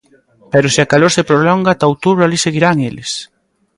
Pero 0.51 0.67
se 0.73 0.79
a 0.81 0.89
calor 0.91 1.11
se 1.15 1.27
prolonga 1.29 1.69
ata 1.73 1.89
outubro 1.91 2.21
alí 2.23 2.37
seguirán 2.45 2.77
eles. 2.89 3.11